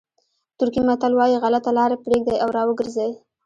[0.57, 3.11] ترکي متل وایي غلطه لاره پرېږدئ او را وګرځئ.